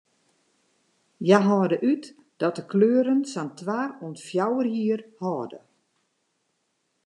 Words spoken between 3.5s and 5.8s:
twa oant fjouwer jier hâlde.